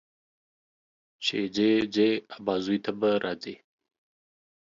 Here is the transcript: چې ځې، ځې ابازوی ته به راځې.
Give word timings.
چې 1.23 1.37
ځې، 1.55 1.71
ځې 1.95 2.09
ابازوی 2.37 2.77
ته 2.85 2.91
به 2.99 3.09
راځې. 3.23 3.55